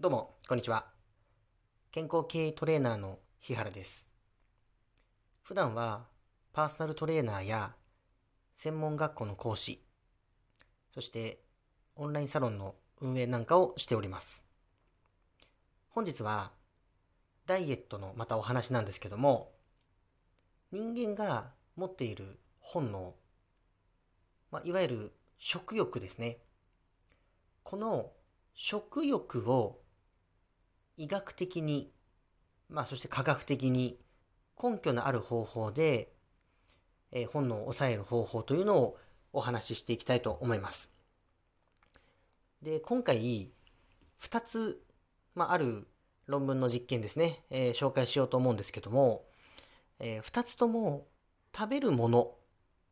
[0.00, 0.86] どうも、こんにちは。
[1.92, 4.08] 健康経営トレーナーの日原です。
[5.42, 6.06] 普段は
[6.54, 7.74] パーソナルトレーナーや
[8.56, 9.84] 専門学校の講師、
[10.94, 11.42] そして
[11.96, 14.42] オンラインサロンの運営なんかをしております。
[15.90, 16.50] 本日は
[17.44, 19.52] ダイエットのまたお話なんですけども、
[20.72, 23.14] 人間が持っている本能、
[24.50, 26.38] まあ、いわゆる食欲ですね。
[27.64, 28.12] この
[28.54, 29.79] 食欲を
[31.00, 31.90] 医学的に、
[32.68, 33.98] まあそして科学的に
[34.62, 36.12] 根拠のある方法で、
[37.12, 38.98] えー本能を抑える方法というのを
[39.32, 40.90] お話ししていきたいと思います。
[42.60, 43.50] で、今回、
[44.18, 44.82] 2つ、
[45.34, 45.88] まあ、ある
[46.26, 49.24] 論文の実験ですね、えー紹介しようと思うんですけども、
[50.00, 51.06] え2つとも
[51.56, 52.34] 食べるもの、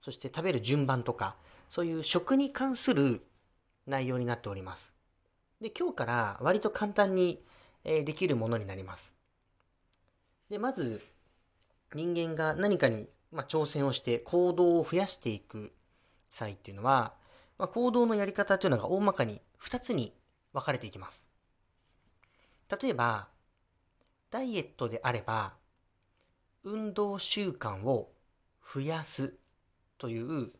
[0.00, 1.36] そして食べる順番とか、
[1.68, 3.26] そういう食に関する
[3.86, 4.92] 内容になっております。
[5.60, 7.44] で、今日から割と簡単に、
[7.84, 9.14] えーできるものになります。
[10.48, 11.00] で、まず、
[11.94, 15.72] 人間が何かに、まあ、挑戦をして行動を増やしていく
[16.28, 17.14] 際っていうのは、
[17.58, 20.14] まあ、行動のやり方というのが大まかに2つに
[20.52, 21.26] 分かれていきます。
[22.80, 23.28] 例えば、
[24.30, 25.54] ダイエットであれば、
[26.62, 28.12] 運動習慣を
[28.72, 29.34] 増やす
[29.98, 30.52] という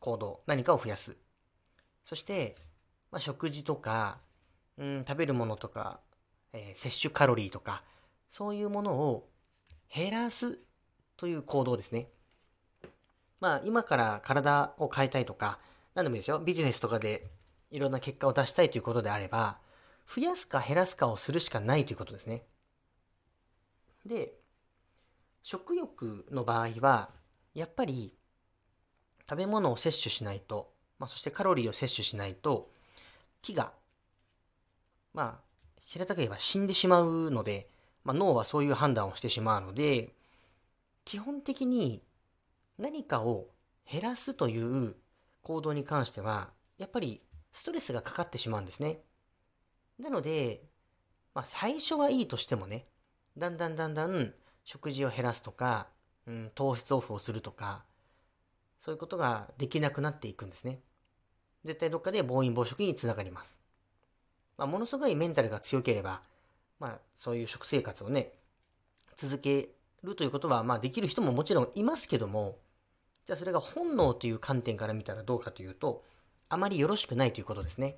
[0.00, 1.16] 行動、何かを増やす。
[2.04, 2.56] そして、
[3.10, 4.18] まあ、食事とか、
[4.76, 6.00] うん、食べるものとか、
[6.54, 7.82] えー摂取カロリーとか、
[8.30, 9.28] そういうものを
[9.94, 10.58] 減らす
[11.16, 12.08] という行動ですね。
[13.40, 15.58] まあ、今から体を変えたいとか、
[15.94, 16.38] 何でもいいですよ。
[16.38, 17.30] ビジネスとかで
[17.70, 19.58] いろんな結果を出したいということであれば、
[20.06, 22.44] 増やすか減らすかをするしかないということですね。
[24.06, 24.34] で、
[25.42, 27.10] 食欲の場合は、
[27.54, 28.14] やっぱり
[29.28, 32.70] 食べ物を摂取しないと、まあ、そしてカロリーを摂取しないと、
[33.42, 33.72] 気が、
[35.12, 35.43] まあ、
[35.94, 37.68] 平たく言えば死んでしまうので、
[38.02, 40.12] まあ、脳はそういう判断をしてしまうので、
[41.04, 42.02] 基本的に
[42.80, 43.46] 何かを
[43.88, 44.96] 減らすという
[45.42, 47.20] 行動に関しては、やっぱり
[47.52, 49.02] ストレスがかかってしまうんですね。
[50.00, 50.62] なので、
[51.32, 52.86] まあ、最初はいいとしてもね、
[53.38, 55.86] だんだんだんだん食事を減らすとか、
[56.26, 57.84] うん、糖質オフをするとか、
[58.84, 60.80] そういうことができなくなっていくんですね。
[61.62, 63.63] 絶対どっかで暴飲暴食につながります。
[64.56, 66.22] まあ、ものすごいメンタルが強ければ、
[66.78, 68.32] まあ、そういう食生活をね、
[69.16, 69.70] 続け
[70.02, 72.58] るということは、まあ、できる人ももちろんいますけども、
[73.26, 76.04] じゃあそれが本能という観点から見たらどうかというと、
[76.48, 77.96] あまりよろしくないということですね。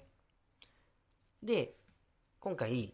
[1.43, 1.75] で、
[2.39, 2.93] 今回、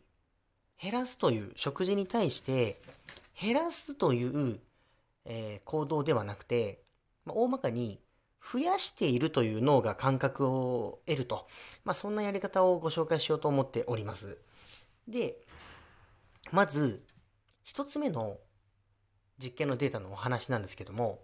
[0.80, 2.80] 減らすという食事に対して、
[3.40, 4.60] 減らすという、
[5.24, 6.82] えー行動ではなくて、
[7.24, 8.00] まあ、大まかに
[8.42, 11.46] 増やしているという脳が感覚を得ると、
[11.84, 14.38] まあ、そんなやり方をご紹介しようと思っております。
[15.06, 15.36] で、
[16.50, 17.04] まず、
[17.62, 18.38] 一つ目の
[19.38, 21.20] 実験のデータのお話なんですけども、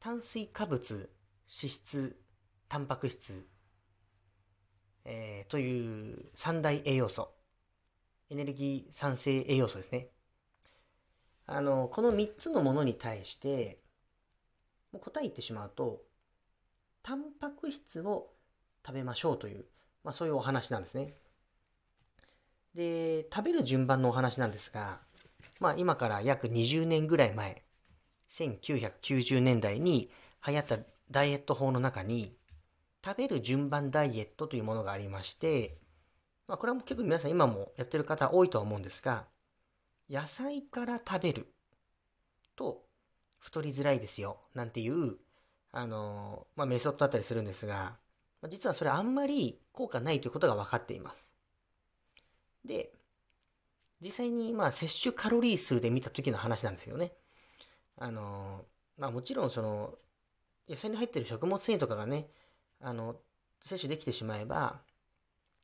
[0.00, 1.08] 炭水化物、脂
[1.70, 2.20] 質、
[2.68, 3.46] タンパク質、
[5.04, 7.30] えーという三大栄養素、
[8.30, 10.08] エネルギー産生栄養素ですね。
[11.46, 13.80] あの、この3つのものに対して、
[14.92, 16.02] もう答え言ってしまうと、
[17.02, 18.30] タンパク質を
[18.86, 19.64] 食べましょうという、
[20.04, 21.14] まあそういうお話なんですね。
[22.74, 25.00] で、食べる順番のお話なんですが、
[25.60, 27.62] まあ今から約20年ぐらい前、
[28.30, 30.10] 1990年代に
[30.46, 30.78] 流行った
[31.10, 32.36] ダイエット法の中に、
[33.04, 35.78] 食べる順番ダイエットというものがありまして、
[36.46, 39.26] まあこれは結構皆さん今もやってる方多いとは思うんですが、
[40.10, 41.52] 野菜から食べる
[42.56, 42.87] と
[43.38, 45.16] 太りづらいですよ、なんていう、
[45.72, 47.96] あのまあ、メソッドだったりするんですが、
[48.40, 51.32] ま実はそれあんまり効果ないということが分かっています。
[52.64, 52.92] で、
[54.00, 57.12] 実際にまあ摂取カロリー数で見た時の話なんですよね。
[57.96, 58.64] あの
[58.96, 59.94] まあもちろんその
[60.68, 62.28] 野菜に入ってる食物繊維とかがね、
[62.80, 63.16] あの
[63.64, 64.80] 摂取できてしまえば、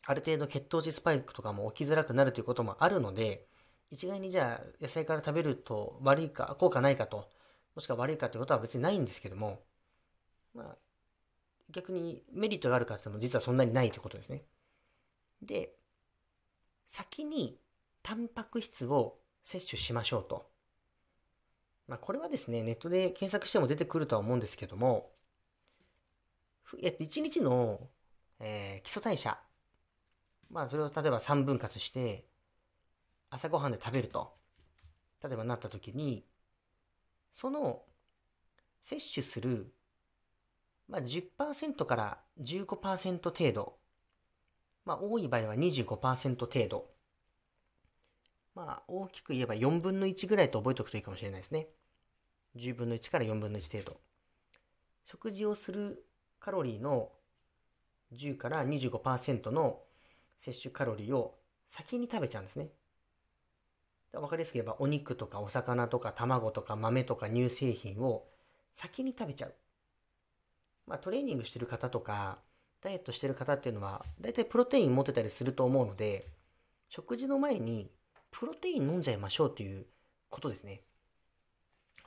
[0.06, 3.46] ある程度血糖値スパイクとかも起きづらくなるということもあるので、
[3.90, 7.28] 一概にじゃあ野菜から食べると悪いか、効果ないかと、
[7.74, 9.60] もしくは悪いかということは別にないんですけども、
[10.54, 10.76] まあ、
[11.72, 14.44] 逆にメリットがあるかっても実はそんなにないということですね。
[15.42, 15.74] で、
[16.86, 17.58] 先に
[18.02, 20.50] タンパク質を摂取しましょうと。
[21.86, 25.10] まあ、これはですね、ネットで検索しても出てくるとは思うんですけども、
[26.62, 27.88] ふえっと、1日の、
[28.40, 29.38] えー基礎代謝、
[30.50, 32.26] まあ、それを例えば3分割して、
[33.30, 34.34] 朝ごはんで食べると、
[35.22, 36.24] 例えばなった時に、
[37.34, 37.82] その
[38.82, 39.72] 摂取する、
[40.88, 43.78] まあ、10%から15%程度
[44.84, 46.90] まあ、多い場合は25%程度。
[48.54, 51.68] まあ、大きく言えば4分の1ぐらいと覚えておくといいかもしれないですね。
[52.56, 53.96] 10分の1から4分の1程度。
[55.04, 56.06] 食事をする
[56.38, 57.10] カロリーの
[58.12, 59.80] 10から25%の
[60.38, 62.68] 摂取カロリーを先に食べちゃうんですね。
[64.20, 68.26] わかりやすく言えばお肉とかお魚とか卵とか豆とか乳製品を
[68.72, 69.54] 先に食べちゃう。
[70.86, 72.38] まあトレーニングしてる方とか
[72.82, 76.28] ダイエットしてる方っていうのは大体プロテイン持ってたりすると思うので
[76.88, 77.90] 食事の前に
[78.30, 79.86] プロテイン飲んじゃいましょうという
[80.28, 80.82] ことですね。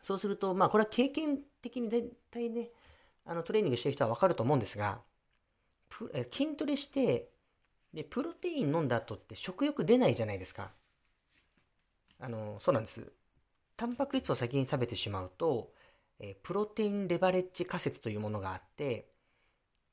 [0.01, 2.69] そうすると、まあこれは経験的に大体ね、
[3.25, 4.99] あのトレーニングしてる人はわかると思うんですが、
[6.31, 7.29] 筋トレして
[7.93, 10.71] で、プロテイン飲んだ後って食欲出ないじゃないですか。
[12.19, 13.11] あの、そうなんです。
[13.75, 15.71] タンパク質を先に食べてしまうと、
[16.19, 19.11] えプロテインレバレッジ仮説というものがあって、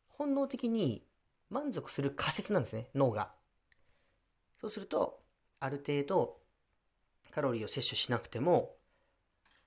[0.09, 1.07] 本能的に
[1.51, 3.33] 満足する仮説なんですね、脳が。
[4.61, 5.21] そうすると、
[5.61, 6.39] ある程度
[7.31, 8.77] カロリーを摂取しなくても、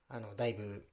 [0.08, 0.88] あの、だいぶ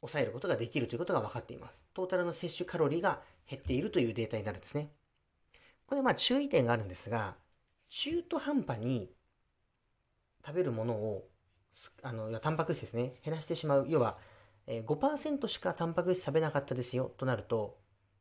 [0.00, 1.84] 抑えることができるということが分かっています。
[1.94, 4.90] トータルの摂取カロリーが減っているというデータになるんですね。
[5.86, 7.36] これまあ注意点があるんですが、
[7.88, 9.12] 中途半端に
[10.44, 11.28] 食べるものを、
[12.02, 13.86] あの、タンパク質ですね、減らしてしまう。
[13.88, 14.18] 要は、
[14.66, 17.78] え5%しかタンパク質食べなかったですよとなると、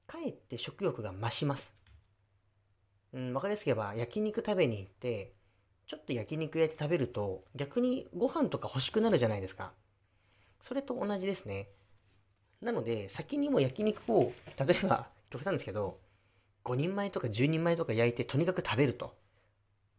[0.08, 1.76] かえって食欲が増します。
[3.14, 5.34] うん、わかりやすく言えば、焼肉食べに行って、
[5.86, 9.74] ちょっと焼肉屋で食べると、逆にご飯とか欲しくなるじゃないですか。
[10.62, 11.70] それと同じですね。
[12.62, 16.00] なので、先にも焼肉を、例えば、極端ですけど、
[16.64, 19.16] 5人前とか10人前とか焼いてとにかく食べると。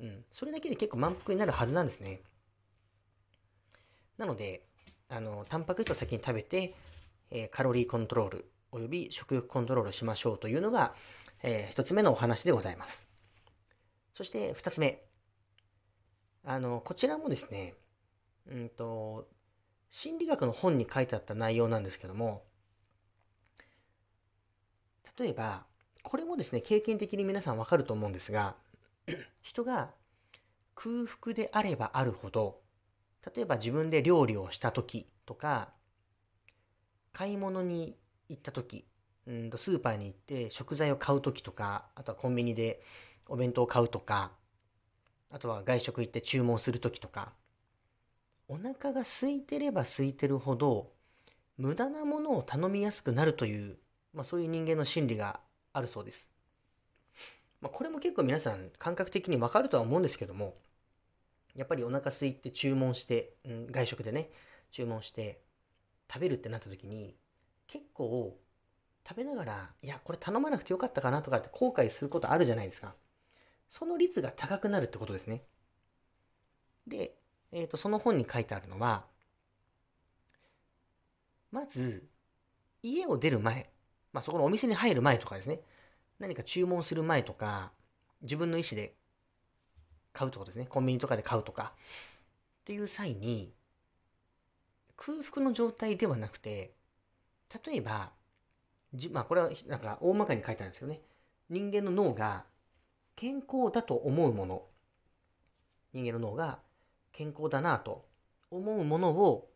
[0.02, 0.24] うん。
[0.30, 2.20] それだけで結構満腹になるはずなんですね。
[4.18, 4.66] なので、
[5.08, 6.74] あの、タンパク質を先に食べて、
[7.30, 10.94] えー、カロリーコントロール、および食欲コントロールしましょうというのが、
[11.42, 13.06] えー、一つ目のお話でございます。
[14.12, 15.02] そして二つ目。
[16.44, 17.74] あの、こちらもですね、
[18.50, 19.28] うんと、
[19.90, 22.44] 心理学の本に書いてあった内容なんですけども、
[25.18, 25.66] 例えば、
[26.02, 28.56] これもですね、経験的に皆さんわかると思うんですが、
[29.42, 29.94] 人が
[30.74, 32.60] 空腹であればあるほど、
[33.34, 35.72] 例えば自分で料理をした時とか、
[37.12, 37.96] 買い物に
[38.28, 38.86] 行った時、
[39.26, 42.82] うんとスーパーに行って食材を買う時とか、あとはコンビニで
[43.28, 44.32] お弁当を買うとか、
[45.30, 47.32] あとは外食行って注文する時とか、
[48.48, 50.92] お腹が空いてれば空いてるほど、
[51.56, 53.78] 無駄なものを頼みやすくなるという、
[54.12, 55.40] まあそういう人間の心理が
[55.72, 56.30] あるそうです。
[57.62, 60.56] まあ、これも結構皆さん感覚的にわかるとは思うんですけども、
[61.54, 64.30] やっぱりお腹空いて注文して、うん、外食でね、
[64.72, 65.40] 注文して
[66.12, 67.14] 食べるってなった時に、
[67.68, 68.36] 結構
[69.08, 72.94] 食べながら、いや、これ頼まなくてよかったかなとかって後悔することあるじゃないですか。
[73.68, 75.44] その率が高くなるってことですね。
[76.88, 77.14] で、
[77.52, 79.04] えっ、ー、と、その本に書いてあるのは、
[81.52, 82.08] まず、
[82.82, 83.70] 家を出る前、
[84.12, 85.60] まあ、そこのお店に入る前とかですね、
[86.22, 87.72] 何か注文する前とか、
[88.22, 88.94] 自分の意思で
[90.12, 90.66] 買うってことですね。
[90.66, 91.72] コンビニとかで買うとか。
[92.60, 93.52] っていう際に、
[94.96, 96.74] 空腹の状態ではなくて、
[97.66, 98.12] 例えば、
[98.94, 101.00] じまあこれはなんか大まかに書いてあるんですよね。
[101.50, 102.44] 人間の脳が
[103.16, 104.62] 健康だと思うもの。
[105.92, 106.60] 人間の脳が
[107.10, 108.06] 健康だなと
[108.48, 109.50] 思うものを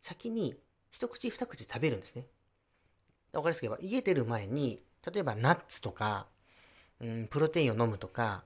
[0.00, 0.56] 先に
[0.90, 2.24] 一口二口食べるんですね。
[3.34, 6.26] わかりやすく言えば、家出る前に、例えばナッツとか、
[7.00, 8.44] うん、プロテインを飲むとか、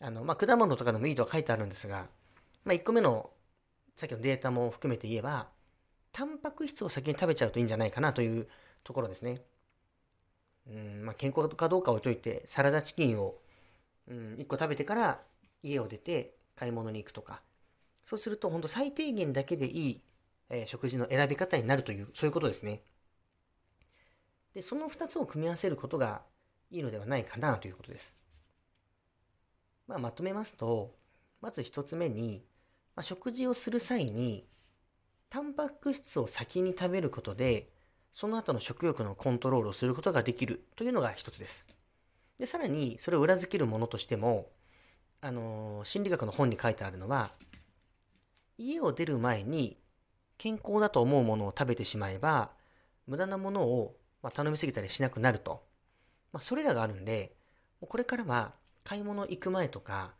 [0.00, 2.06] あの、まあ、果物とかでもいいとは書いてあるんですが、
[2.64, 3.30] まあ、1個目の、
[3.96, 5.48] さっきのデータも含めて言えば、
[6.12, 8.48] タンパク質を先に食べちゃうといいんじゃないかなという
[8.82, 9.42] ところですね。
[10.68, 13.36] うん、まあ、健康かどうか置いといて、サラダチキンを、
[14.08, 15.20] うん、1個食べてから
[15.62, 17.40] 家を出て買い物に行くとか、
[18.04, 20.02] そうすると、本当最低限だけでいい、
[20.50, 22.82] えー、食事の選び方になるという、そういうことですね。
[24.54, 26.22] で、その2つを組み合わせることが
[26.70, 28.14] いいのではないかなということです。
[29.86, 30.94] まあ、まとめますと、
[31.40, 32.44] まず1つ目に、
[32.96, 34.46] まあ、食事をする際に、
[35.28, 37.68] タンパク質を先に食べることで、
[38.12, 41.64] その後の食欲のコントロールをすることができるというのが一つです。
[42.38, 44.50] で、さらにそれを裏付けるものとしても、
[45.20, 47.32] あのー、心理学の本に書いてあるのは、
[48.56, 49.76] 家を出る前に
[50.38, 52.52] 健康だと思うものを食べてしまえば、
[53.06, 55.62] 無駄なものをまあ、頼みすぎたりしなくなると。
[56.32, 57.36] まあ、それらがあるんで、
[57.78, 60.14] これからは買い物行く前とか、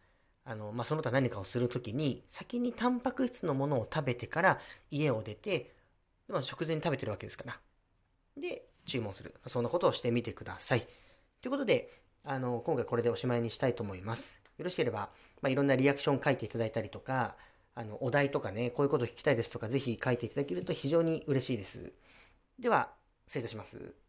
[0.45, 5.73] あの、まあ、その他何かをするときに、先にタンパク質のものを食べてから家を出て、
[6.29, 7.59] まあ、食前に食べてるわけですから。
[8.37, 9.35] で、注文する。
[9.47, 10.81] そんなことをしてみてください。
[11.41, 11.91] ということで、
[12.25, 14.39] あの、今回これでおしまいにしたいと思います。
[14.59, 15.09] よろしければ、
[15.41, 17.37] まあ、いろんなリアクション書いていただいたりとか、
[17.75, 21.91] あの、お題とかね、こういうこと聞きたいですとか、ぜひ書いていただけると非常に嬉しいです。
[22.59, 22.93] では、
[23.27, 24.04] 失礼いたします。